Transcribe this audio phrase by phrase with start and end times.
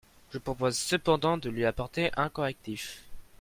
[0.33, 3.03] Je propose cependant de lui apporter un correctif.